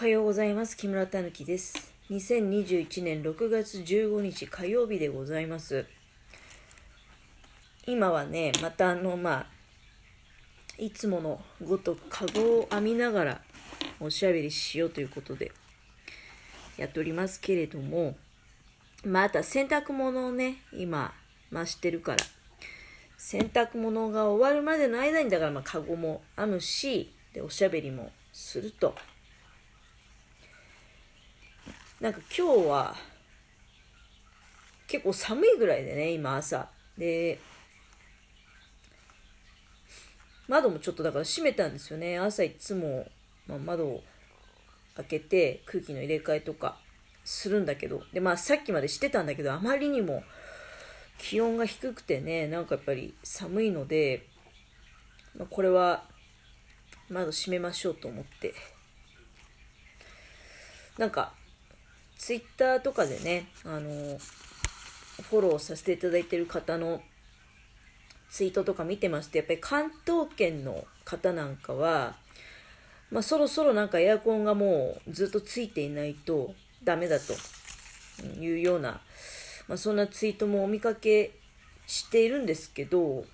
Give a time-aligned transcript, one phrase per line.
[0.00, 0.78] おはようございます。
[0.78, 1.92] 木村たぬきです。
[2.08, 5.84] 2021年6月15日火曜日でございます。
[7.86, 9.46] 今はね、またあの、まあ、
[10.78, 13.40] いつものごとくカゴを編みながら
[14.00, 15.52] おしゃべりしようということで
[16.78, 18.16] やっておりますけれども、
[19.04, 21.12] また洗濯物をね、今、
[21.52, 22.24] 増してるから、
[23.18, 28.94] 洗濯物が終わるまでの間に、だからまあ、カゴも編むし、で、おしゃべりもすると。
[32.00, 32.96] なんか今日は、
[34.86, 36.68] 結構寒いぐらいでね、今朝。
[36.96, 37.38] で、
[40.48, 42.18] 窓もちょっとだから閉めたんですよね。
[42.18, 43.06] 朝いつも、
[43.46, 44.02] まあ、窓を
[44.96, 46.78] 開けて空気の入れ替えとか
[47.22, 50.24] するんだけど、で、まあさっきまでしてたんだけど、あまりにも
[51.18, 54.26] 気温が低くてね、なんかやっぱり寒いので、
[55.36, 56.04] まあ、これは
[57.10, 58.54] 窓閉めましょうと思って。
[60.96, 61.34] なんか、
[62.20, 64.18] ツイッターとかでね、あの、
[65.22, 67.00] フォローさせていただいてる方の
[68.28, 72.16] ツイートとか見てますと、やっぱり関東圏の方なんかは、
[73.10, 76.54] まあ、そろそろなんかエアコンがもうずっとついていないと
[76.84, 77.32] ダメだと
[78.38, 79.00] いうような、
[79.66, 81.32] まあ、そんなツイートもお見かけ
[81.86, 83.24] しているんですけど、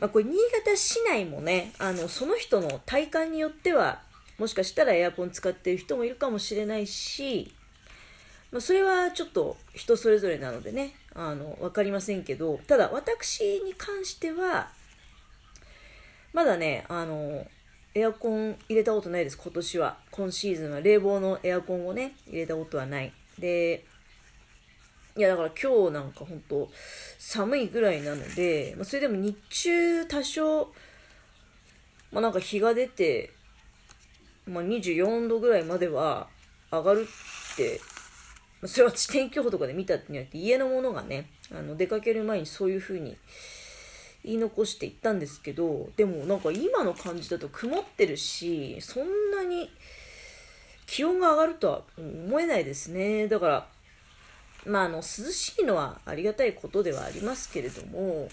[0.00, 0.32] まあ、これ新
[0.64, 4.00] 潟市内もね、あの、その人の体感によっては、
[4.42, 7.54] もしかしたらエアコン使ってる人もいるかもしれないし、
[8.50, 14.68] まあ、それはちょっと人それぞれなのでね、あの、わかりませんけど、ただ私に関しては、
[16.32, 17.46] まだね、あの、
[17.94, 19.96] エアコン入れたことないです、今年は。
[20.10, 23.12] 今シーズンは冷房のエアコンをね、入れたことはない。
[23.38, 23.84] で、
[25.16, 26.68] いや、だから今日なんか本当
[27.16, 30.72] 寒いぐらいなので、まあ、それでも日中多少、
[32.10, 33.30] まあなんか日が出て、
[34.46, 36.28] まあ24度ぐらいまでは
[36.70, 37.80] 上がるって、
[38.60, 43.16] まあそれは天気予報とかで見たってんじゃなくて、家のものがね、あの出かける前にそういう風に
[44.24, 49.70] 言い残していったんですけど、でもなんか今の感じだと曇ってるし、そんなに
[50.86, 53.28] 気温が上がるとは思えないですね。
[53.28, 53.66] だから、
[54.66, 58.28] まあ、あの、涼しいのはありがたいことではありますけれども、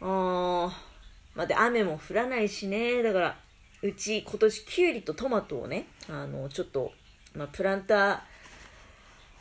[0.00, 0.72] あー、
[1.34, 3.38] まあ、で、雨も降らないしね、だから、
[3.80, 6.92] うち今年キュウリとトマトをね、あの、ちょっと、
[7.34, 8.24] まあ、プランタ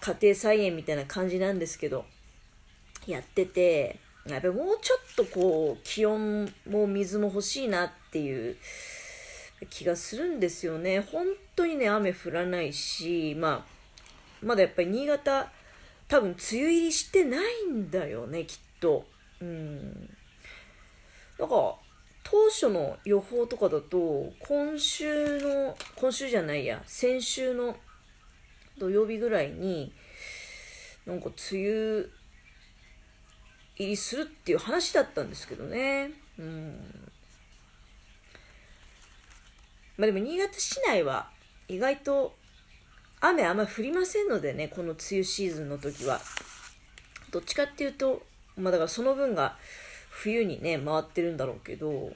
[0.01, 2.05] ー、家庭菜園みたいな感じなんですけど、
[3.07, 8.57] やってて、やっぱりもうちょっとこう、気温も水も欲しいなっていう
[9.71, 10.99] 気がするんですよね。
[10.99, 11.25] 本
[11.55, 13.65] 当にね、雨降らないし、まあ、
[14.43, 15.51] まだやっぱり新潟、
[16.07, 19.07] 多分梅雨入りしてないんだよね、きっと。
[19.41, 20.09] うん。
[21.39, 21.75] なんか、
[22.29, 27.77] 当初の予報とかだと、今週の、今週じゃないや、先週の
[28.77, 29.93] 土曜日ぐらいに、
[31.05, 32.05] なんか梅雨
[33.77, 36.11] 入りするっていう話だったんですけどね。
[36.37, 37.11] うん。
[39.97, 41.29] まあでも新潟市内は
[41.69, 42.35] 意外と
[43.21, 46.19] 雨あんま降りませんのでね、この梅雨シーズンの時は。
[47.31, 48.21] どっちかっていうと、
[48.57, 49.57] まあだからその分が
[50.19, 52.11] 冬にね、回ってるんだろうけど、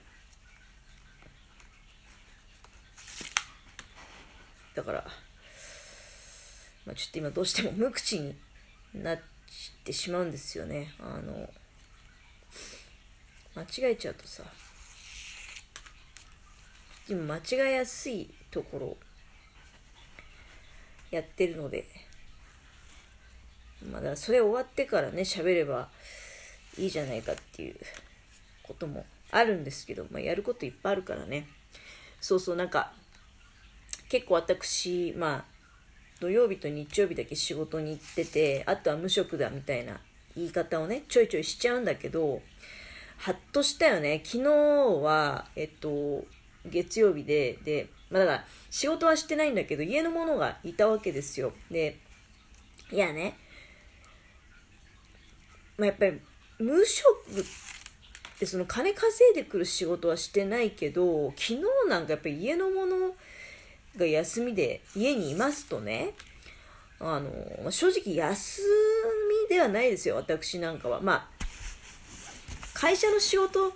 [4.73, 5.06] だから、
[6.88, 8.35] まあちょっと今どうしても無口に
[8.95, 9.19] なっ
[9.84, 10.95] てしまうんですよね。
[11.00, 11.47] あの、
[13.53, 14.44] 間違えちゃうとさ、
[17.07, 18.97] 今間違えやすいところ
[21.12, 21.85] やってるので、
[23.91, 25.89] まあ、だそれ終わってからね、喋れば
[26.77, 27.75] いいじゃないかっていう
[28.63, 31.47] こともあるんですけど、まあ、やることいっぱいあるからね。
[32.19, 32.91] そうそう、なんか、
[34.09, 35.45] 結構私、まあ、
[36.19, 39.99] 土曜日と日曜日だけ仕事に行ってて、あとは無職だみたいな
[40.35, 42.41] 言い方をね、ちょいちょいしちゃうんだけど、
[43.17, 44.21] はっとしたよね。
[44.23, 46.25] 昨日は、えっと、
[46.65, 51.53] 月曜日で、で、まあだから、仕事はしてないんだけど、家の者がいたわけですよ。
[51.69, 51.97] で、
[52.91, 53.38] いやね、
[55.77, 56.19] まあやっぱり、
[56.62, 57.44] 無職っ
[58.40, 63.13] てその金稼いでくる仕事はしてないけど、昨日なんかやっぱり家の者
[63.98, 66.13] が休みで家にいますとね、
[67.00, 68.62] あの、正直休
[69.50, 71.02] みではないですよ、私なんかは。
[71.02, 71.28] まあ、
[72.74, 73.74] 会社の仕事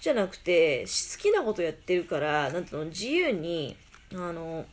[0.00, 3.76] じゃなくて、好きなことやってるから、なんていうの、自由に、
[4.12, 4.66] あの、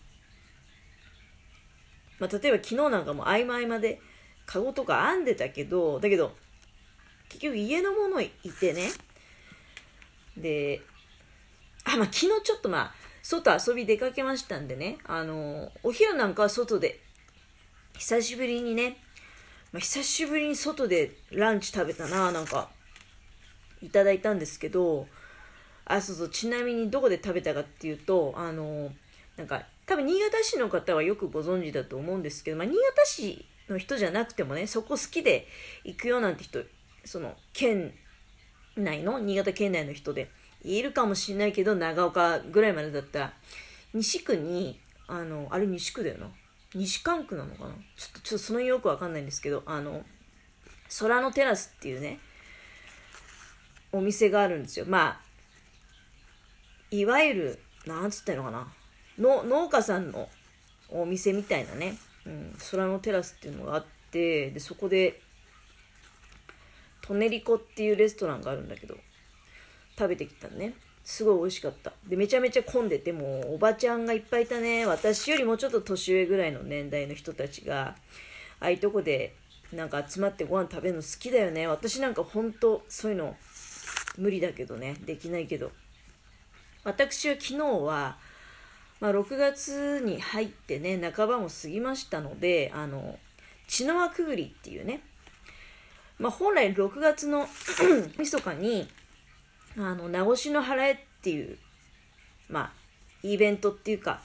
[2.20, 4.00] まあ、例えば昨日なんかも合間合間で、
[4.46, 6.36] カゴとか編んでたけど、だけど、
[7.32, 8.30] 結局家のものい
[8.60, 8.90] てね、
[10.36, 10.82] で、
[11.86, 12.94] あ、まあ、昨日ちょっとまあ、
[13.24, 17.00] 外遊び出かけましたんでね、あの、お昼なんかは外で、
[17.98, 18.98] 久しぶりにね、
[19.72, 22.70] まあ、久しぶりに外でランチ食べたな、なんか、
[23.82, 25.08] いただいたんですけど、
[25.86, 28.92] あ、そうそう、ちなみにどこで食べたかっていうと、あの、
[29.38, 35.48] なんか、多分新潟市の方はよくご存知だと思うんですけど、まあ、新潟市の人じゃなくてもね、そこ好きで
[35.86, 36.60] 行くよなんて人、
[37.04, 37.94] その、県
[38.76, 40.30] 内の、新潟県内の人で、
[40.64, 43.34] いるかもしれないけど、長岡ぐらいまでだったら、
[43.94, 46.30] 西区に、あの、あれ西区だよな。
[46.74, 47.74] 西関区なのかな？
[47.98, 50.06] ちょっと、ちょっとそのよくわかんないんですけど、あの、
[51.00, 52.20] 空のテラスっていうね、
[53.92, 54.86] お店があるんですよ。
[54.88, 55.22] まあ、
[56.92, 58.72] いわゆる、なんつってんのかな？
[59.18, 60.30] の農家さんの
[60.90, 65.20] お店みたいなね、うん、空のテラスっていうのがあって、で、そこで、
[67.12, 68.96] トネリコっていうレストランがあるんだけど、
[70.00, 70.76] 食べてきたね。
[71.04, 71.92] すごい美味しかった。
[72.08, 74.86] で、めちゃめちゃ混んでて、もうおばちゃんがいっぱいいたね。
[74.86, 77.98] 私よりもちょっと年上ぐらいの年代の人たちが、
[78.62, 79.36] ああいうとこで
[79.74, 81.68] なんか集まってご飯食べるの好きだよね。
[81.68, 83.36] 私なんかほんとそういうの
[84.18, 84.96] 無理だけどね。
[85.06, 85.74] できないけど。
[86.86, 88.18] 私は昨日は、
[89.02, 93.20] まあ、6月に入ってね、半ばも過ぎましたので、あの、
[93.68, 95.02] 血の輪くぐりっていうね、
[96.22, 97.48] まあ、本来6月の
[98.20, 98.88] 密かに、
[99.76, 101.58] あの、名越の払えっていう、
[102.48, 102.72] まあ、
[103.24, 104.22] イベントっていうか、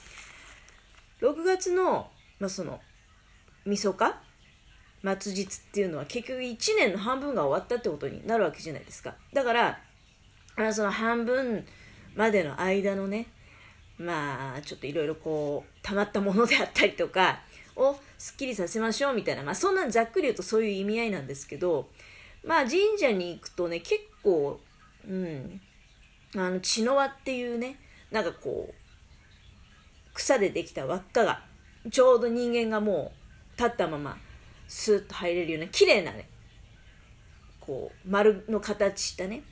[1.22, 2.80] 6月の、まあ、その、
[3.64, 4.20] みそか
[5.02, 9.14] 末日っていうのは結局1年の半分が終わったってことになるわけじゃないですか。
[9.32, 9.78] だから、
[10.56, 11.64] あその半分
[12.14, 13.26] までの間のね、
[13.98, 17.40] まあ、ちょっといろいろこう、溜まったものであったりとか、
[17.76, 21.88] をすっきりさせましょうみたいな、まあそんなんざっくり言うとそういう意味合いなんですけど、
[22.44, 24.60] まあ神社に行くとね、結構
[25.08, 25.60] うん、
[26.36, 27.78] あの血の輪っていうね
[28.10, 31.42] なんかこう草でできた輪っかが
[31.90, 33.12] ちょうど人間がも
[33.56, 34.18] う立ったまま
[34.66, 36.28] スーッと入れるような綺麗なね
[37.60, 39.42] こう丸の形したね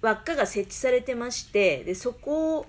[0.00, 2.66] 輪っかが設置されてましてでそこを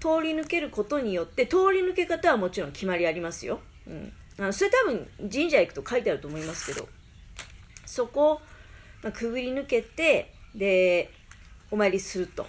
[0.00, 6.88] 通り抜けることによって通り抜け方はもちろん決まりありますよ、うん、あのそれ多分神社行くと書いてあると思いますけど
[7.86, 8.40] そこを、
[9.02, 11.10] まあ、くぐり抜けてで、
[11.70, 12.46] お参りすると、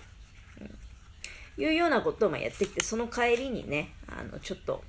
[0.60, 4.84] うん、いうようなことをまやってきて、その帰りにね、あの、ちょっと、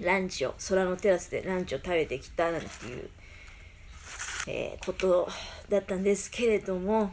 [0.00, 3.10] ランチを、空のテラスでランチを食べてきたなんていう、
[4.48, 5.28] えー、こと
[5.68, 7.12] だったんですけれども、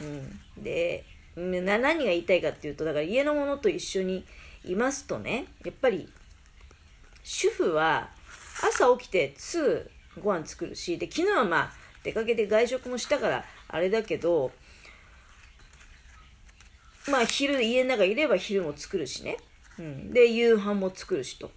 [0.00, 1.04] うん、で、
[1.36, 4.26] 何が言いたいかっていうと、だから家の者と一緒に
[4.64, 6.08] いますとね、やっぱり、
[7.30, 8.08] 主婦は
[8.66, 9.90] 朝起きてすぐ
[10.22, 11.72] ご飯作るし、で、昨日はまあ、
[12.02, 14.50] 出かけて外食もしたから、あれだけど、
[17.10, 19.36] まあ昼、家の中いれば昼も作るしね。
[19.78, 20.10] うん。
[20.10, 21.50] で、夕飯も作るしと。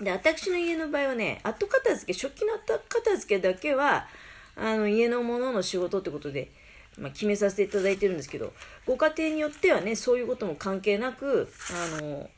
[0.00, 4.06] で、私の家の場合はね、後片付け、食器の後片付けだけは、
[4.54, 6.52] あの、家のものの仕事ってことで、
[6.96, 8.52] まあ、決めさせていただいてるんですけど、
[8.86, 12.30] ご家庭によってはね、そういうことも関係なく、あの、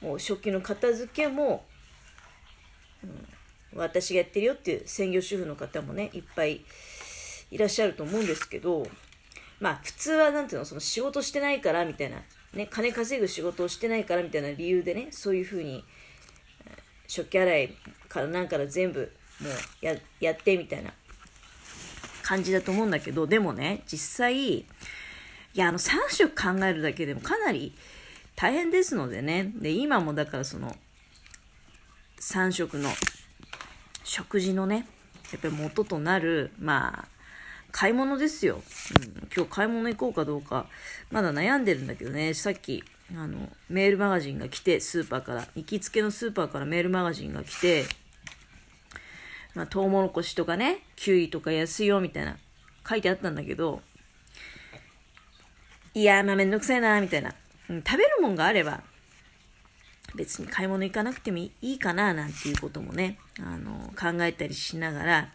[0.00, 1.64] もう食器の片付けも、
[3.02, 6.60] うん、私がやってるよっていう専業主婦の方もね、いっぱい
[7.50, 8.86] いらっしゃると思うんですけど、
[9.60, 12.18] まあ普通はなんていうの、その仕事してないからみたいな、
[12.54, 15.84] ね、金稼ぐ仕事をしてないからみたいな理由でね、そういうふうに、
[17.06, 17.74] 食器洗い
[18.08, 20.92] からなんから全部もうややってみたいな。
[22.28, 24.66] 感じだと思うんだけど、でもね、実際、い
[25.54, 27.74] や、あの3食考えるだけでもかなり
[28.40, 30.76] 大変ですのでね、で、今もだからその
[32.20, 32.88] 3食の
[34.04, 34.86] 食事のね、
[35.32, 37.08] やっぱり元となる、まあ、
[37.72, 38.62] 買い物ですよ。
[39.00, 40.66] うん、今日買い物行こうかどうか、
[41.10, 47.86] まだ悩んでるんだけどね、さっき、あの、メールマガジンが来て、スーパーから、行きつけのスーパーからメールマガジンが来て、
[49.56, 52.36] まあ、トウモロコシとかね、キウイとか安いよ、みたいな、
[52.88, 53.82] 書いてあったんだけど、
[55.92, 57.34] いやー、まあめんどくさいな、みたいな。
[57.68, 58.82] うん、食べるもんがあれば、
[60.14, 65.28] 別に買い物行かなくてもいいかな、なんていうこともね、あの、考えたりしながら、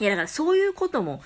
[0.00, 1.22] いや、だからそういうことも、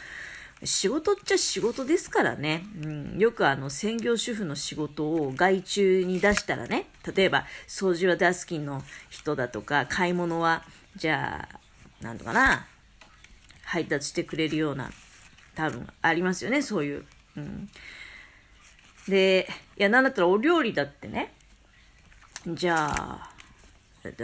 [0.64, 2.64] 仕事っちゃ仕事ですからね。
[2.84, 10.64] うん、よくあの、専業主婦の仕事を外注に出したらね、例えば、掃除はダスキンの人だとか、買い物は、
[10.96, 12.66] じゃあ、なんとかな、
[13.64, 14.90] 配達してくれるような、
[15.54, 17.04] 多分ありますよね、そういう。
[17.36, 17.68] うん。
[19.08, 21.32] で、いや、なんだったらお料理だってね、
[22.46, 23.30] じゃあ、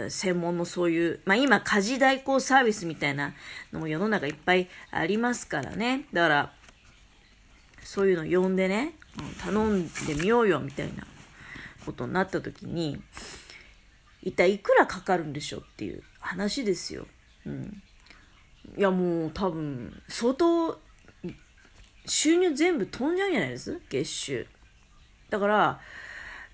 [0.09, 3.33] 専門のそういう、まあ今家事代行サービスみたいな
[3.71, 6.05] のも世の中いっぱいありますからね。
[6.13, 6.53] だから、
[7.83, 8.93] そういうの呼んでね、
[9.43, 11.05] 頼んでみようよみたいな
[11.85, 13.01] ことになった時に
[14.21, 17.07] 一体いくらかかるんでしょうっていう話ですよ。
[17.45, 17.81] うん、
[18.77, 20.79] いやもう多分相当
[22.05, 23.81] 収入全部飛んじゃうんじゃないです？
[23.89, 24.47] 月収。
[25.29, 25.79] だから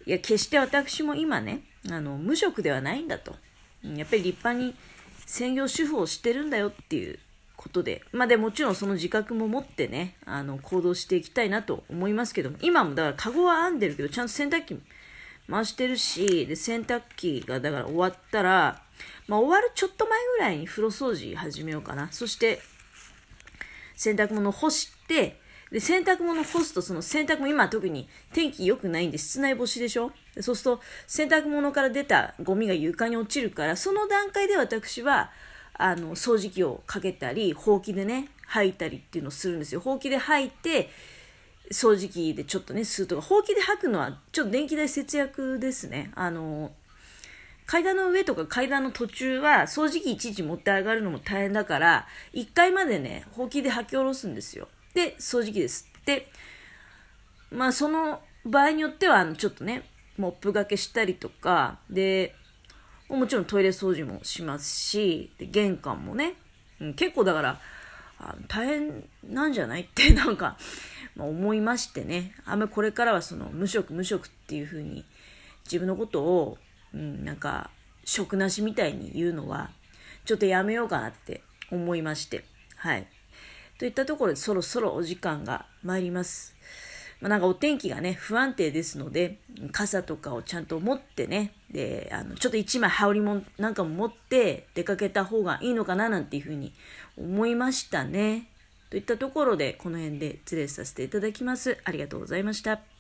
[0.05, 3.35] いや決して私も今ねあの無職ではないんだと。
[3.83, 4.75] やっぱり立派に
[5.25, 7.19] 専業主婦をしてるんだよっていう
[7.55, 14.79] ことで、まあでもちろんその自覚も持ってね、あの行動していきたいなと思いますけども、今もだからカゴは編んでるけど、ちゃんと洗濯機
[15.49, 18.81] 回してるし、で、洗濯機がだから終わったら、
[19.27, 22.11] まあ終わるちょっと前ぐらいに風呂掃除始めようかな。
[22.11, 22.59] そして、
[23.95, 25.39] 洗濯物干して、
[25.75, 30.13] で、洗濯物干すと、その洗濯も今特に天気良くないんで室内干しでしょ？
[30.39, 35.31] そうすると、洗濯物から出たゴミが床に落ちるから、その段階で私は、
[35.73, 39.81] あの、掃除機をかけたり、ほうきでね、吐いたりっていうのをするんですよ。
[39.81, 40.89] ほうきで吐いて、
[41.73, 46.09] 掃除機でちょっとね、吸うとか、ほうきで吐くのは、ちょっと電気代節約ですね。
[46.15, 46.71] あの、
[47.65, 54.69] 階段の上とか階段の途中は、掃除機いちいち持って上がるのも大変だから、1階までね、ほうきで吐き下ろすんですよ。
[54.95, 55.87] で、掃除機です。
[56.05, 56.27] で、
[57.51, 59.83] まあ、その場合によっては、あの、ちょっとね、
[60.17, 62.33] モップがけしたりとか、で、
[63.09, 66.33] もちろんトイレ掃除もしますし、で玄関もね、
[66.79, 67.59] うん、結構だから、
[68.17, 70.57] あ大変なんじゃないって なんか、
[71.15, 75.05] まあ、思いましてね、あんまりこれからはその無職無職っていう風に
[75.65, 76.57] 自分のことを、
[76.93, 77.69] うん、なんか、
[78.05, 79.71] 職なしみたいに言うのは、
[80.23, 82.45] ちょっとやめようかなって思いまして、
[82.77, 83.07] はい。
[83.77, 86.55] といったところでそろそろお時間が参ります。
[87.21, 89.39] まあ、なんかお天気がね、不安定ですので、
[89.71, 96.73] 傘とかをちゃんと持ってね、で、あの、ちょっと一枚羽織もなんかも持って出かけた方がいいのかななんていうふうに
[97.17, 98.49] 思いましたね。
[98.89, 101.77] といったところで、この辺で失礼させていただきます。
[101.83, 102.94] ありがとうございました。